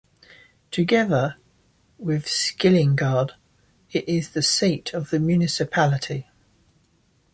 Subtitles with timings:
[0.71, 1.35] Together
[1.99, 3.33] with Skillingaryd
[3.91, 6.25] it is the seat of the municipality.